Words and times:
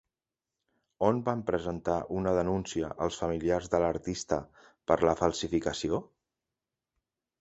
On 1.09 1.19
van 1.27 1.43
presentar 1.49 1.97
una 2.21 2.33
denúncia 2.39 2.89
els 3.07 3.19
familiars 3.25 3.69
de 3.75 3.83
l'artista 3.85 4.41
per 4.93 4.99
la 5.11 5.17
falsificació? 5.21 6.01